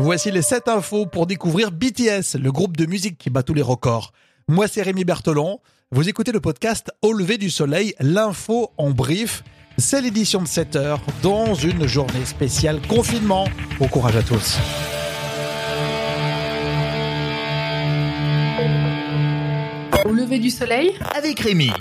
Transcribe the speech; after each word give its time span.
Voici 0.00 0.30
les 0.30 0.42
7 0.42 0.68
infos 0.68 1.06
pour 1.06 1.26
découvrir 1.26 1.72
BTS, 1.72 2.38
le 2.40 2.52
groupe 2.52 2.76
de 2.76 2.86
musique 2.86 3.18
qui 3.18 3.30
bat 3.30 3.42
tous 3.42 3.52
les 3.52 3.62
records. 3.62 4.12
Moi, 4.46 4.68
c'est 4.68 4.80
Rémi 4.80 5.04
Bertolon. 5.04 5.58
Vous 5.90 6.08
écoutez 6.08 6.30
le 6.30 6.38
podcast 6.38 6.92
Au 7.02 7.12
lever 7.12 7.36
du 7.36 7.50
soleil, 7.50 7.94
l'info 7.98 8.70
en 8.76 8.90
brief. 8.90 9.42
C'est 9.76 10.00
l'édition 10.00 10.40
de 10.40 10.46
7 10.46 10.76
heures 10.76 11.00
dans 11.20 11.52
une 11.52 11.88
journée 11.88 12.24
spéciale 12.24 12.80
confinement. 12.86 13.48
Bon 13.80 13.88
courage 13.88 14.14
à 14.14 14.22
tous. 14.22 14.56
Au 20.04 20.12
lever 20.12 20.38
du 20.38 20.50
soleil 20.50 20.96
avec 21.12 21.40
Rémi. 21.40 21.72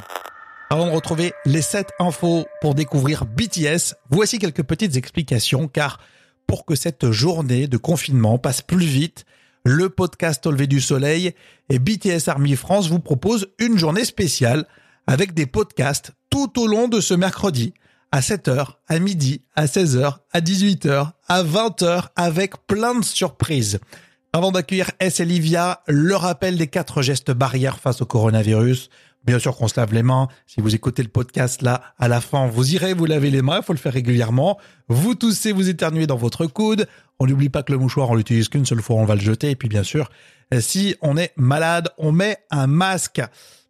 Avant 0.72 0.88
de 0.88 0.92
retrouver 0.92 1.34
les 1.46 1.62
7 1.62 1.90
infos 2.00 2.48
pour 2.62 2.74
découvrir 2.74 3.26
BTS, 3.26 3.94
voici 4.10 4.40
quelques 4.40 4.64
petites 4.64 4.96
explications 4.96 5.68
car 5.68 6.00
pour 6.48 6.66
que 6.66 6.76
cette 6.76 7.12
journée 7.12 7.68
de 7.68 7.78
confinement 7.78 8.38
passe 8.40 8.62
plus 8.62 8.86
vite, 8.86 9.26
le 9.66 9.90
podcast 9.90 10.46
Au 10.48 10.52
lever 10.52 10.68
du 10.68 10.80
soleil 10.80 11.34
et 11.70 11.78
BTS 11.78 12.30
Army 12.30 12.56
France 12.56 12.88
vous 12.88 13.00
propose 13.00 13.50
une 13.60 13.78
journée 13.78 14.06
spéciale 14.06 14.66
avec 15.08 15.34
des 15.34 15.46
podcasts 15.46 16.14
tout 16.30 16.60
au 16.60 16.68
long 16.68 16.88
de 16.88 17.02
ce 17.02 17.14
mercredi 17.14 17.74
à 18.12 18.22
7h, 18.22 18.76
à 18.88 19.00
midi, 19.00 19.42
à 19.56 19.66
16h, 19.66 20.20
à 20.32 20.40
18h, 20.40 21.12
à 21.28 21.44
20h 21.44 22.08
avec 22.16 22.66
plein 22.66 22.98
de 22.98 23.04
surprises. 23.04 23.80
Avant 24.32 24.52
d'accueillir 24.52 24.92
S 25.00 25.20
et 25.20 25.26
Livia, 25.26 25.82
le 25.88 26.16
rappel 26.16 26.58
des 26.58 26.68
quatre 26.68 27.02
gestes 27.02 27.32
barrières 27.32 27.80
face 27.80 28.02
au 28.02 28.06
coronavirus. 28.06 28.90
Bien 29.26 29.40
sûr 29.40 29.56
qu'on 29.56 29.68
se 29.68 29.80
lave 29.80 29.94
les 29.94 30.04
mains. 30.04 30.28
Si 30.46 30.62
vous 30.62 30.74
écoutez 30.74 31.04
le 31.04 31.10
podcast 31.10 31.62
là, 31.62 31.82
à 31.98 32.08
la 32.08 32.22
fin, 32.22 32.48
vous 32.48 32.74
irez 32.74 32.94
vous 32.94 33.06
laver 33.06 33.30
les 33.30 33.42
mains. 33.42 33.58
Il 33.58 33.64
faut 33.64 33.74
le 33.74 33.80
faire 33.80 33.94
régulièrement. 33.94 34.58
Vous 34.88 35.16
toussez, 35.16 35.52
vous 35.52 35.68
éternuez 35.68 36.08
dans 36.08 36.16
votre 36.16 36.46
coude. 36.46 36.88
On 37.20 37.26
n'oublie 37.26 37.50
pas 37.50 37.64
que 37.64 37.72
le 37.72 37.78
mouchoir, 37.78 38.10
on 38.10 38.16
l'utilise 38.16 38.48
qu'une 38.48 38.66
seule 38.66 38.82
fois, 38.82 38.96
on 38.96 39.06
va 39.06 39.16
le 39.16 39.22
jeter. 39.22 39.52
Et 39.52 39.56
puis 39.56 39.68
bien 39.68 39.84
sûr, 39.84 40.10
si 40.60 40.96
on 41.02 41.18
est 41.18 41.34
malade, 41.36 41.90
on 41.98 42.12
met 42.12 42.38
un 42.52 42.68
masque. 42.68 43.22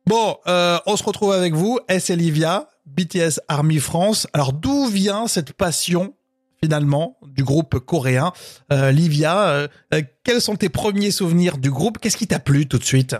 Bon, 0.05 0.37
euh, 0.47 0.79
on 0.85 0.95
se 0.95 1.03
retrouve 1.03 1.33
avec 1.33 1.53
vous, 1.53 1.79
S. 1.89 2.09
Livia, 2.09 2.69
BTS 2.85 3.41
Army 3.47 3.79
France. 3.79 4.27
Alors 4.33 4.53
d'où 4.53 4.87
vient 4.87 5.27
cette 5.27 5.53
passion 5.53 6.13
finalement 6.61 7.17
du 7.23 7.43
groupe 7.43 7.79
coréen? 7.79 8.31
Euh, 8.71 8.91
Livia, 8.91 9.49
euh, 9.49 9.67
euh, 9.93 10.01
quels 10.23 10.41
sont 10.41 10.55
tes 10.55 10.69
premiers 10.69 11.11
souvenirs 11.11 11.57
du 11.57 11.71
groupe? 11.71 11.97
Qu'est-ce 11.99 12.17
qui 12.17 12.27
t'a 12.27 12.39
plu 12.39 12.67
tout 12.67 12.77
de 12.77 12.83
suite? 12.83 13.15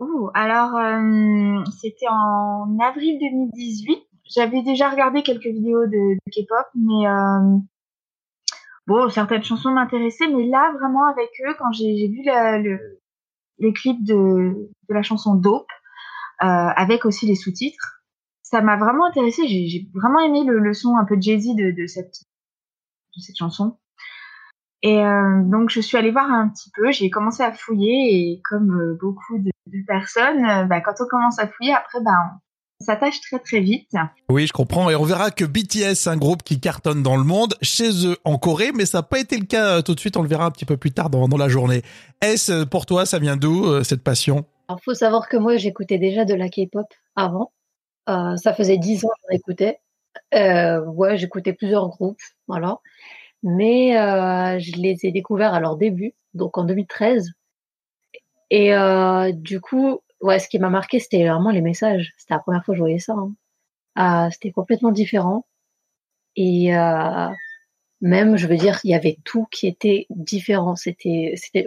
Ouh, 0.00 0.30
alors 0.32 0.76
euh, 0.76 1.62
c'était 1.80 2.08
en 2.08 2.78
avril 2.80 3.18
2018. 3.20 3.98
J'avais 4.24 4.62
déjà 4.62 4.88
regardé 4.88 5.22
quelques 5.22 5.46
vidéos 5.46 5.86
de, 5.86 6.16
K-pop, 6.30 6.66
mais 6.74 7.06
euh, 7.06 7.58
bon, 8.86 9.10
certaines 9.10 9.42
chansons 9.42 9.72
m'intéressaient, 9.72 10.28
mais 10.28 10.46
là 10.46 10.72
vraiment 10.78 11.06
avec 11.06 11.28
eux, 11.46 11.54
quand 11.58 11.72
j'ai 11.72 12.08
vu 12.08 12.22
la, 12.24 12.58
le, 12.58 13.00
les 13.58 13.72
clips 13.72 14.02
de, 14.04 14.70
la 14.88 15.02
chanson 15.02 15.34
Dope, 15.34 15.70
euh, 16.42 16.46
avec 16.46 17.04
aussi 17.04 17.26
les 17.26 17.34
sous-titres, 17.34 18.02
ça 18.42 18.62
m'a 18.62 18.76
vraiment 18.76 19.06
intéressé. 19.06 19.46
J'ai 19.46 19.88
vraiment 19.94 20.20
aimé 20.20 20.44
le, 20.44 20.72
son 20.72 20.96
un 20.96 21.04
peu 21.04 21.16
Jay-Z 21.20 21.54
de, 21.56 21.70
de, 21.72 21.86
cette, 21.86 22.24
de 23.16 23.20
cette 23.20 23.36
chanson. 23.36 23.78
Et 24.82 25.04
euh, 25.04 25.42
donc 25.44 25.68
je 25.70 25.80
suis 25.80 25.98
allée 25.98 26.10
voir 26.10 26.30
un 26.30 26.48
petit 26.48 26.70
peu, 26.74 26.90
j'ai 26.90 27.10
commencé 27.10 27.42
à 27.42 27.52
fouiller 27.52 28.32
et 28.32 28.40
comme 28.48 28.72
euh, 28.80 28.96
beaucoup 28.98 29.38
de, 29.38 29.50
de 29.72 29.84
personnes, 29.86 30.44
euh, 30.44 30.64
bah, 30.64 30.80
quand 30.80 30.94
on 31.00 31.06
commence 31.06 31.38
à 31.38 31.46
fouiller, 31.46 31.72
après 31.72 32.00
bah, 32.02 32.10
on 32.80 32.84
s'attache 32.84 33.20
très 33.20 33.38
très 33.38 33.60
vite. 33.60 33.90
Oui, 34.28 34.46
je 34.46 34.52
comprends 34.52 34.90
et 34.90 34.96
on 34.96 35.04
verra 35.04 35.30
que 35.30 35.44
BTS, 35.44 35.94
c'est 35.94 36.10
un 36.10 36.16
groupe 36.16 36.42
qui 36.42 36.60
cartonne 36.60 37.02
dans 37.02 37.16
le 37.16 37.24
monde, 37.24 37.54
chez 37.62 38.06
eux 38.06 38.16
en 38.24 38.38
Corée, 38.38 38.72
mais 38.74 38.86
ça 38.86 38.98
n'a 38.98 39.02
pas 39.02 39.18
été 39.18 39.36
le 39.36 39.46
cas 39.46 39.78
euh, 39.78 39.82
tout 39.82 39.94
de 39.94 40.00
suite, 40.00 40.16
on 40.16 40.22
le 40.22 40.28
verra 40.28 40.46
un 40.46 40.50
petit 40.50 40.64
peu 40.64 40.76
plus 40.76 40.92
tard 40.92 41.10
dans, 41.10 41.28
dans 41.28 41.36
la 41.36 41.48
journée. 41.48 41.82
Est-ce 42.22 42.64
pour 42.64 42.86
toi, 42.86 43.06
ça 43.06 43.18
vient 43.18 43.36
d'où 43.36 43.66
euh, 43.66 43.82
cette 43.82 44.02
passion? 44.02 44.44
Alors 44.68 44.80
faut 44.84 44.94
savoir 44.94 45.28
que 45.28 45.36
moi 45.36 45.56
j'écoutais 45.56 45.98
déjà 45.98 46.24
de 46.24 46.34
la 46.34 46.48
K-pop 46.48 46.86
avant, 47.16 47.52
euh, 48.08 48.36
ça 48.36 48.54
faisait 48.54 48.78
dix 48.78 49.04
ans 49.04 49.08
que 49.08 49.28
j'en 49.28 49.36
écoutais. 49.36 49.80
ouais, 50.32 51.16
j'écoutais 51.16 51.52
plusieurs 51.52 51.88
groupes, 51.88 52.20
voilà 52.46 52.78
mais 53.42 53.96
euh, 53.96 54.58
je 54.58 54.72
les 54.76 54.98
ai 55.02 55.12
découverts 55.12 55.54
à 55.54 55.60
leur 55.60 55.76
début, 55.76 56.14
donc 56.34 56.58
en 56.58 56.64
2013. 56.64 57.30
Et 58.50 58.74
euh, 58.74 59.32
du 59.32 59.60
coup, 59.60 60.00
ouais, 60.20 60.38
ce 60.38 60.48
qui 60.48 60.58
m'a 60.58 60.70
marqué, 60.70 60.98
c'était 60.98 61.26
vraiment 61.28 61.50
les 61.50 61.60
messages. 61.60 62.12
C'était 62.18 62.34
la 62.34 62.40
première 62.40 62.64
fois 62.64 62.74
que 62.74 62.76
je 62.76 62.82
voyais 62.82 62.98
ça. 62.98 63.14
Hein. 63.14 64.26
Euh, 64.26 64.30
c'était 64.30 64.50
complètement 64.50 64.92
différent. 64.92 65.46
Et 66.36 66.76
euh, 66.76 67.28
même, 68.00 68.36
je 68.36 68.46
veux 68.46 68.56
dire, 68.56 68.80
il 68.84 68.90
y 68.90 68.94
avait 68.94 69.18
tout 69.24 69.46
qui 69.50 69.66
était 69.66 70.06
différent. 70.10 70.76
C'était, 70.76 71.34
c'était, 71.36 71.66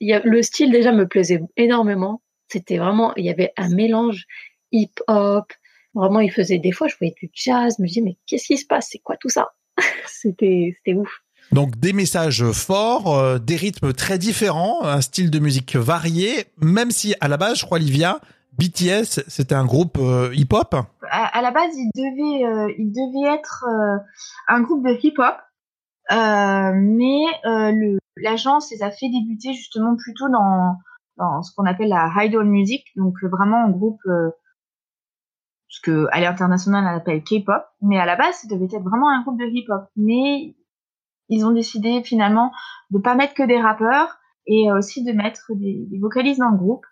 le 0.00 0.42
style 0.42 0.70
déjà 0.70 0.92
me 0.92 1.06
plaisait 1.06 1.40
énormément. 1.56 2.22
C'était 2.48 2.78
vraiment, 2.78 3.14
il 3.16 3.24
y 3.24 3.30
avait 3.30 3.52
un 3.56 3.68
mélange 3.68 4.26
hip-hop. 4.72 5.52
Vraiment, 5.94 6.20
il 6.20 6.32
faisait 6.32 6.58
des 6.58 6.72
fois, 6.72 6.88
je 6.88 6.96
voyais 6.98 7.14
du 7.20 7.30
jazz. 7.32 7.76
Je 7.78 7.82
me 7.82 7.88
disais, 7.88 8.00
mais 8.00 8.16
qu'est-ce 8.26 8.46
qui 8.46 8.58
se 8.58 8.66
passe? 8.66 8.88
C'est 8.90 8.98
quoi 8.98 9.16
tout 9.16 9.28
ça? 9.28 9.52
C'était 10.06 10.74
c'était 10.76 10.94
ouf. 10.94 11.23
Donc 11.52 11.78
des 11.78 11.92
messages 11.92 12.50
forts, 12.52 13.14
euh, 13.14 13.38
des 13.38 13.56
rythmes 13.56 13.92
très 13.92 14.18
différents, 14.18 14.84
un 14.84 15.00
style 15.00 15.30
de 15.30 15.38
musique 15.38 15.76
varié, 15.76 16.46
même 16.60 16.90
si 16.90 17.14
à 17.20 17.28
la 17.28 17.36
base, 17.36 17.58
je 17.58 17.64
crois, 17.64 17.78
Livia, 17.78 18.20
BTS, 18.58 19.22
c'était 19.28 19.54
un 19.54 19.64
groupe 19.64 19.98
euh, 19.98 20.30
hip-hop. 20.34 20.74
À, 21.10 21.42
la 21.42 21.50
base, 21.50 21.74
il 21.76 21.90
devait, 21.94 22.44
euh, 22.44 23.34
être 23.34 23.64
un 24.48 24.60
groupe 24.62 24.84
de 24.84 24.96
hip-hop, 25.02 25.36
mais 26.10 27.24
l'agence 28.16 28.70
les 28.70 28.82
a 28.82 28.90
fait 28.90 29.08
débuter 29.08 29.52
justement 29.54 29.96
plutôt 29.96 30.28
dans 30.28 31.42
ce 31.42 31.52
qu'on 31.54 31.66
appelle 31.66 31.88
la 31.88 32.10
idol 32.24 32.46
music, 32.46 32.84
donc 32.96 33.14
vraiment 33.22 33.64
un 33.64 33.70
groupe 33.70 34.00
ce 35.74 35.80
que 35.80 36.06
à 36.12 36.20
l'international 36.20 36.84
on 36.84 36.96
appelle 36.96 37.24
K-pop, 37.24 37.64
mais 37.82 37.98
à 37.98 38.06
la 38.06 38.14
base, 38.14 38.36
ça 38.36 38.48
devait 38.48 38.66
être 38.66 38.84
vraiment 38.84 39.10
un 39.10 39.22
groupe 39.22 39.40
de 39.40 39.46
hip-hop. 39.46 39.88
Ils 41.28 41.44
ont 41.44 41.52
décidé 41.52 42.02
finalement 42.02 42.52
de 42.90 42.98
pas 42.98 43.14
mettre 43.14 43.34
que 43.34 43.42
des 43.42 43.60
rappeurs 43.60 44.18
et 44.46 44.70
aussi 44.72 45.04
de 45.04 45.12
mettre 45.12 45.52
des, 45.54 45.86
des 45.90 45.98
vocalistes 45.98 46.40
dans 46.40 46.50
le 46.50 46.58
groupe. 46.58 46.84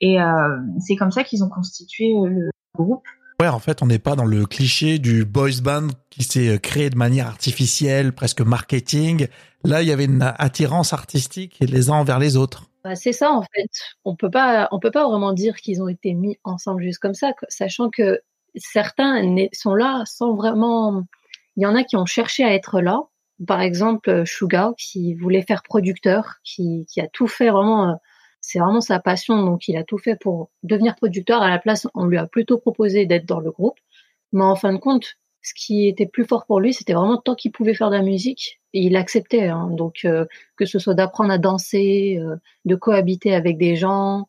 Et 0.00 0.20
euh, 0.20 0.56
c'est 0.80 0.96
comme 0.96 1.10
ça 1.10 1.24
qu'ils 1.24 1.42
ont 1.44 1.48
constitué 1.48 2.14
le 2.14 2.50
groupe. 2.76 3.04
Ouais, 3.40 3.48
en 3.48 3.58
fait, 3.58 3.82
on 3.82 3.86
n'est 3.86 3.98
pas 3.98 4.16
dans 4.16 4.24
le 4.24 4.46
cliché 4.46 4.98
du 4.98 5.24
boys 5.24 5.60
band 5.62 5.88
qui 6.10 6.24
s'est 6.24 6.58
créé 6.58 6.90
de 6.90 6.96
manière 6.96 7.28
artificielle, 7.28 8.12
presque 8.12 8.40
marketing. 8.40 9.28
Là, 9.64 9.82
il 9.82 9.88
y 9.88 9.92
avait 9.92 10.06
une 10.06 10.34
attirance 10.38 10.92
artistique 10.92 11.56
les 11.60 11.90
uns 11.90 11.94
envers 11.94 12.18
les 12.18 12.36
autres. 12.36 12.68
Bah, 12.84 12.94
c'est 12.94 13.12
ça 13.12 13.32
en 13.32 13.42
fait. 13.42 13.70
On 14.04 14.16
peut 14.16 14.30
pas, 14.30 14.68
on 14.72 14.78
peut 14.78 14.90
pas 14.90 15.06
vraiment 15.08 15.32
dire 15.32 15.56
qu'ils 15.56 15.82
ont 15.82 15.88
été 15.88 16.14
mis 16.14 16.38
ensemble 16.44 16.82
juste 16.82 17.00
comme 17.00 17.14
ça, 17.14 17.32
sachant 17.48 17.90
que 17.90 18.20
certains 18.54 19.22
sont 19.52 19.74
là 19.74 20.02
sans 20.06 20.34
vraiment. 20.34 21.04
Il 21.56 21.64
y 21.64 21.66
en 21.66 21.74
a 21.74 21.82
qui 21.82 21.96
ont 21.96 22.06
cherché 22.06 22.44
à 22.44 22.54
être 22.54 22.80
là. 22.80 23.02
Par 23.46 23.60
exemple, 23.60 24.24
Suga 24.26 24.72
qui 24.78 25.14
voulait 25.14 25.42
faire 25.42 25.62
producteur, 25.62 26.36
qui, 26.44 26.86
qui 26.88 27.00
a 27.00 27.08
tout 27.08 27.28
fait 27.28 27.50
vraiment. 27.50 27.98
C'est 28.40 28.60
vraiment 28.60 28.80
sa 28.80 29.00
passion, 29.00 29.44
donc 29.44 29.68
il 29.68 29.76
a 29.76 29.84
tout 29.84 29.98
fait 29.98 30.16
pour 30.16 30.50
devenir 30.62 30.94
producteur. 30.96 31.42
À 31.42 31.50
la 31.50 31.58
place, 31.58 31.88
on 31.94 32.06
lui 32.06 32.18
a 32.18 32.26
plutôt 32.26 32.58
proposé 32.58 33.04
d'être 33.06 33.26
dans 33.26 33.40
le 33.40 33.50
groupe, 33.50 33.78
mais 34.32 34.44
en 34.44 34.54
fin 34.56 34.72
de 34.72 34.78
compte, 34.78 35.16
ce 35.42 35.54
qui 35.54 35.88
était 35.88 36.06
plus 36.06 36.24
fort 36.24 36.46
pour 36.46 36.60
lui, 36.60 36.72
c'était 36.74 36.92
vraiment 36.94 37.16
tant 37.18 37.34
qu'il 37.34 37.52
pouvait 37.52 37.74
faire 37.74 37.90
de 37.90 37.96
la 37.96 38.02
musique, 38.02 38.60
il 38.72 38.96
acceptait. 38.96 39.46
Hein. 39.48 39.68
Donc, 39.72 40.00
euh, 40.04 40.26
que 40.56 40.66
ce 40.66 40.78
soit 40.78 40.94
d'apprendre 40.94 41.32
à 41.32 41.38
danser, 41.38 42.18
euh, 42.20 42.36
de 42.64 42.74
cohabiter 42.76 43.34
avec 43.34 43.58
des 43.58 43.76
gens, 43.76 44.28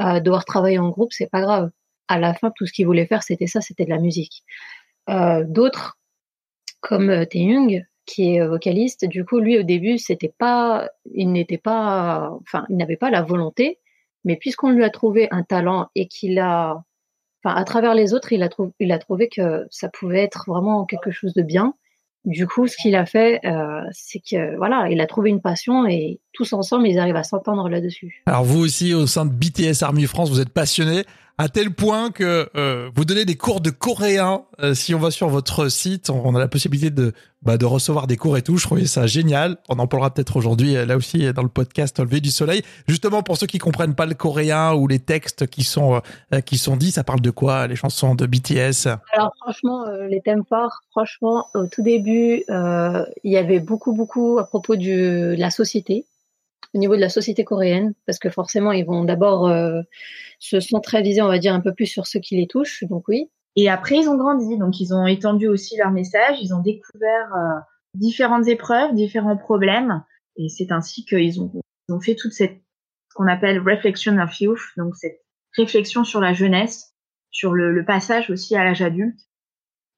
euh, 0.00 0.20
devoir 0.20 0.44
travailler 0.44 0.78
en 0.78 0.88
groupe, 0.90 1.12
c'est 1.12 1.30
pas 1.30 1.40
grave. 1.40 1.70
À 2.08 2.18
la 2.18 2.34
fin, 2.34 2.50
tout 2.56 2.66
ce 2.66 2.72
qu'il 2.72 2.86
voulait 2.86 3.06
faire, 3.06 3.22
c'était 3.22 3.46
ça, 3.46 3.60
c'était 3.60 3.84
de 3.84 3.90
la 3.90 3.98
musique. 3.98 4.42
Euh, 5.08 5.44
D'autres, 5.46 5.98
comme 6.80 7.10
euh, 7.10 7.24
Taeyong, 7.24 7.84
qui 8.12 8.34
est 8.34 8.46
vocaliste, 8.46 9.04
du 9.06 9.24
coup, 9.24 9.38
lui, 9.38 9.58
au 9.58 9.62
début, 9.62 9.98
c'était 9.98 10.32
pas, 10.36 10.88
il 11.14 11.32
n'était 11.32 11.58
pas, 11.58 12.30
enfin, 12.42 12.64
il 12.68 12.76
n'avait 12.76 12.96
pas 12.96 13.10
la 13.10 13.22
volonté, 13.22 13.78
mais 14.24 14.36
puisqu'on 14.36 14.70
lui 14.70 14.84
a 14.84 14.90
trouvé 14.90 15.28
un 15.30 15.42
talent 15.42 15.88
et 15.94 16.08
qu'il 16.08 16.38
a 16.38 16.84
enfin, 17.44 17.56
à 17.56 17.64
travers 17.64 17.94
les 17.94 18.14
autres, 18.14 18.32
il 18.32 18.42
a, 18.42 18.48
trouvé, 18.48 18.70
il 18.78 18.92
a 18.92 18.98
trouvé 18.98 19.28
que 19.28 19.66
ça 19.70 19.88
pouvait 19.88 20.22
être 20.22 20.44
vraiment 20.46 20.84
quelque 20.84 21.10
chose 21.10 21.34
de 21.34 21.42
bien. 21.42 21.74
Du 22.24 22.46
coup, 22.46 22.68
ce 22.68 22.76
qu'il 22.76 22.94
a 22.94 23.04
fait, 23.04 23.40
euh, 23.44 23.80
c'est 23.90 24.20
que 24.20 24.56
voilà, 24.56 24.88
il 24.90 25.00
a 25.00 25.06
trouvé 25.06 25.30
une 25.30 25.40
passion 25.40 25.86
et 25.86 26.20
tous 26.32 26.52
ensemble, 26.52 26.86
ils 26.86 26.98
arrivent 27.00 27.16
à 27.16 27.24
s'entendre 27.24 27.68
là-dessus. 27.68 28.22
Alors 28.26 28.44
vous 28.44 28.60
aussi, 28.60 28.94
au 28.94 29.08
sein 29.08 29.26
de 29.26 29.32
BTS 29.32 29.82
Army 29.82 30.06
France, 30.06 30.30
vous 30.30 30.40
êtes 30.40 30.52
passionné. 30.52 31.02
À 31.38 31.48
tel 31.48 31.70
point 31.70 32.10
que 32.10 32.48
euh, 32.56 32.90
vous 32.94 33.04
donnez 33.04 33.24
des 33.24 33.36
cours 33.36 33.60
de 33.60 33.70
coréen. 33.70 34.42
Euh, 34.60 34.74
si 34.74 34.94
on 34.94 34.98
va 34.98 35.10
sur 35.10 35.28
votre 35.28 35.68
site, 35.68 36.10
on 36.10 36.34
a 36.34 36.38
la 36.38 36.48
possibilité 36.48 36.90
de 36.90 37.12
bah, 37.42 37.58
de 37.58 37.64
recevoir 37.64 38.06
des 38.06 38.16
cours 38.16 38.36
et 38.36 38.42
tout. 38.42 38.56
Je 38.56 38.64
trouvais 38.64 38.86
ça 38.86 39.06
génial. 39.06 39.56
On 39.68 39.78
en 39.80 39.88
parlera 39.88 40.14
peut-être 40.14 40.36
aujourd'hui 40.36 40.76
euh, 40.76 40.86
là 40.86 40.96
aussi 40.96 41.32
dans 41.32 41.42
le 41.42 41.48
podcast 41.48 41.98
Levé 41.98 42.20
du 42.20 42.30
Soleil. 42.30 42.62
Justement 42.86 43.22
pour 43.22 43.36
ceux 43.36 43.46
qui 43.46 43.58
comprennent 43.58 43.94
pas 43.94 44.06
le 44.06 44.14
coréen 44.14 44.74
ou 44.74 44.86
les 44.86 45.00
textes 45.00 45.46
qui 45.46 45.64
sont 45.64 46.00
qui 46.46 46.58
sont 46.58 46.76
dits, 46.76 46.92
ça 46.92 47.04
parle 47.04 47.20
de 47.20 47.30
quoi 47.30 47.66
les 47.66 47.76
chansons 47.76 48.14
de 48.14 48.26
BTS 48.26 48.88
Alors 49.12 49.32
franchement, 49.40 49.84
les 50.08 50.20
thèmes 50.20 50.44
forts. 50.48 50.82
Franchement, 50.90 51.48
au 51.54 51.66
tout 51.66 51.82
début, 51.82 52.44
il 52.48 53.32
y 53.32 53.36
avait 53.36 53.60
beaucoup 53.60 53.92
beaucoup 53.92 54.38
à 54.38 54.44
propos 54.44 54.76
de 54.76 55.34
la 55.36 55.50
société 55.50 56.06
au 56.74 56.78
niveau 56.78 56.96
de 56.96 57.00
la 57.00 57.08
société 57.08 57.44
coréenne, 57.44 57.94
parce 58.06 58.18
que 58.18 58.30
forcément, 58.30 58.72
ils 58.72 58.86
vont 58.86 59.04
d'abord 59.04 59.48
euh, 59.48 59.82
se 60.38 60.60
centraliser, 60.60 61.22
on 61.22 61.28
va 61.28 61.38
dire, 61.38 61.54
un 61.54 61.60
peu 61.60 61.74
plus 61.74 61.86
sur 61.86 62.06
ce 62.06 62.18
qui 62.18 62.36
les 62.36 62.46
touche. 62.46 62.84
Donc 62.84 63.08
oui. 63.08 63.30
Et 63.56 63.68
après, 63.68 63.96
ils 63.96 64.08
ont 64.08 64.16
grandi, 64.16 64.56
donc 64.56 64.80
ils 64.80 64.94
ont 64.94 65.06
étendu 65.06 65.46
aussi 65.48 65.76
leur 65.76 65.90
message, 65.90 66.38
ils 66.40 66.54
ont 66.54 66.62
découvert 66.62 67.34
euh, 67.34 67.60
différentes 67.94 68.48
épreuves, 68.48 68.94
différents 68.94 69.36
problèmes, 69.36 70.02
et 70.36 70.48
c'est 70.48 70.72
ainsi 70.72 71.04
qu'ils 71.04 71.40
ont, 71.40 71.52
ils 71.88 71.94
ont 71.94 72.00
fait 72.00 72.14
toute 72.14 72.32
cette 72.32 72.62
ce 73.10 73.14
qu'on 73.14 73.28
appelle 73.28 73.58
reflection 73.58 74.16
of 74.18 74.40
youth, 74.40 74.62
donc 74.78 74.96
cette 74.96 75.20
réflexion 75.54 76.02
sur 76.02 76.18
la 76.18 76.32
jeunesse, 76.32 76.94
sur 77.30 77.52
le, 77.52 77.70
le 77.70 77.84
passage 77.84 78.30
aussi 78.30 78.56
à 78.56 78.64
l'âge 78.64 78.80
adulte. 78.80 79.20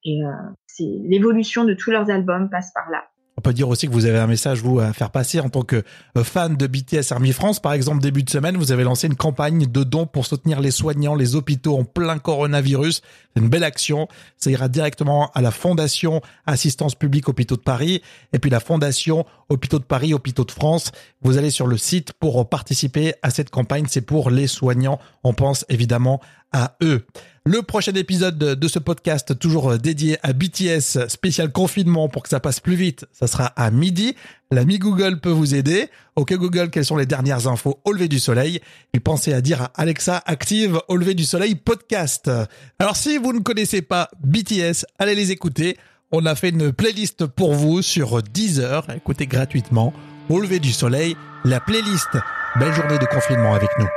Et 0.03 0.25
euh, 0.25 0.32
c'est 0.67 0.82
l'évolution 0.82 1.65
de 1.65 1.75
tous 1.75 1.93
leurs 1.93 2.11
albums 2.11 2.50
passe 2.50 2.73
par 2.75 2.91
là. 2.91 3.05
On 3.36 3.40
peut 3.40 3.52
dire 3.52 3.69
aussi 3.69 3.88
que 3.88 3.92
vous 3.92 4.06
avez 4.06 4.19
un 4.19 4.28
message, 4.28 4.60
vous, 4.60 4.78
à 4.78 4.92
faire 4.92 5.10
passer 5.10 5.40
en 5.40 5.48
tant 5.48 5.62
que 5.62 5.82
euh, 6.16 6.22
fan 6.22 6.56
de 6.56 6.66
BTS 6.69 7.10
Army 7.10 7.32
France. 7.32 7.60
Par 7.60 7.72
exemple, 7.72 8.00
début 8.00 8.22
de 8.22 8.31
semaine, 8.31 8.56
vous 8.56 8.70
avez 8.70 8.84
lancé 8.84 9.08
une 9.08 9.16
campagne 9.16 9.66
de 9.66 9.82
dons 9.82 10.06
pour 10.06 10.25
soutenir 10.25 10.60
les 10.60 10.70
soignants, 10.70 11.16
les 11.16 11.34
hôpitaux 11.34 11.76
en 11.76 11.84
plein 11.84 12.19
coronavirus. 12.19 13.02
C'est 13.34 13.42
une 13.42 13.48
belle 13.48 13.64
action. 13.64 14.06
Ça 14.36 14.50
ira 14.50 14.69
directement 14.69 15.32
à 15.34 15.42
la 15.42 15.50
Fondation 15.50 16.22
Assistance 16.46 16.94
publique 16.94 17.28
Hôpitaux 17.28 17.56
de 17.56 17.62
Paris 17.62 18.02
et 18.32 18.38
puis 18.38 18.50
la 18.50 18.60
Fondation 18.60 19.26
Hôpitaux 19.48 19.81
de 19.81 19.84
Paris, 19.84 20.14
Hôpitaux 20.14 20.44
de 20.44 20.52
France. 20.52 20.92
Vous 21.22 21.36
allez 21.36 21.50
sur 21.50 21.66
le 21.66 21.76
site 21.76 22.12
pour 22.12 22.48
participer 22.48 23.14
à 23.22 23.31
cette 23.31 23.50
campagne. 23.50 23.86
C'est 23.88 24.00
pour 24.00 24.31
les 24.31 24.46
soignants. 24.46 25.00
On 25.25 25.34
pense 25.34 25.64
évidemment 25.69 26.20
à 26.55 26.77
eux. 26.83 27.05
Le 27.45 27.61
prochain 27.61 27.93
épisode 27.93 28.39
de 28.39 28.69
ce 28.69 28.79
podcast, 28.79 29.39
toujours 29.39 29.77
dédié 29.77 30.17
à 30.23 30.33
BTS, 30.33 31.09
spécial 31.09 31.53
confinement 31.53 32.09
pour 32.09 32.23
que 32.23 32.31
ça 32.31 32.41
passe 32.41 32.59
plus 32.59 32.75
vite, 32.75 33.05
ça 33.12 33.27
sera 33.27 33.47
à 33.49 33.71
midi. 33.71 34.17
L'ami 34.51 34.79
Google 34.79 35.21
peut 35.21 35.31
vous 35.31 35.55
aider. 35.55 35.91
Ok 36.17 36.33
Google, 36.33 36.71
quelles 36.71 36.87
sont 36.87 36.97
les 36.97 37.05
dernières 37.05 37.47
infos 37.47 37.81
au 37.85 37.93
lever 37.93 38.09
du 38.09 38.19
soleil? 38.19 38.61
Et 38.95 39.01
pensez 39.01 39.35
à 39.35 39.43
dire 39.43 39.61
à 39.61 39.73
Alexa 39.75 40.23
active 40.25 40.81
au 40.89 40.97
lever 40.97 41.12
du 41.12 41.25
soleil 41.25 41.55
podcast. 41.55 42.31
Alors 42.79 42.97
si 42.97 43.19
vous 43.19 43.35
ne 43.35 43.41
connaissez 43.41 43.83
pas 43.83 44.09
BTS, 44.23 44.87
allez 44.99 45.15
les 45.15 45.31
écouter. 45.31 45.77
On 46.12 46.25
a 46.25 46.35
fait 46.35 46.49
une 46.49 46.73
playlist 46.73 47.27
pour 47.27 47.53
vous 47.53 47.83
sur 47.83 48.23
Deezer. 48.23 48.87
Écoutez 48.97 49.27
gratuitement 49.27 49.93
au 50.31 50.41
lever 50.41 50.61
du 50.61 50.73
soleil 50.73 51.15
la 51.45 51.61
playlist. 51.61 52.17
Belle 52.59 52.73
journée 52.73 52.99
de 52.99 53.06
confinement 53.06 53.55
avec 53.55 53.69
nous. 53.79 53.89